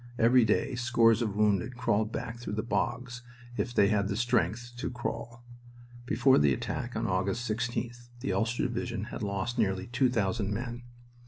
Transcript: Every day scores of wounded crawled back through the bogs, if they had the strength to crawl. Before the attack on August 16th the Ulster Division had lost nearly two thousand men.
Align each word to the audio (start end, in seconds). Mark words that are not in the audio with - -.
Every 0.17 0.45
day 0.45 0.73
scores 0.73 1.21
of 1.21 1.35
wounded 1.35 1.77
crawled 1.77 2.11
back 2.11 2.39
through 2.39 2.53
the 2.55 2.63
bogs, 2.63 3.21
if 3.55 3.71
they 3.71 3.89
had 3.89 4.07
the 4.07 4.17
strength 4.17 4.73
to 4.77 4.89
crawl. 4.89 5.43
Before 6.07 6.39
the 6.39 6.53
attack 6.55 6.95
on 6.95 7.05
August 7.05 7.47
16th 7.47 8.07
the 8.19 8.33
Ulster 8.33 8.63
Division 8.63 9.03
had 9.13 9.21
lost 9.21 9.59
nearly 9.59 9.85
two 9.85 10.09
thousand 10.09 10.51
men. 10.51 10.81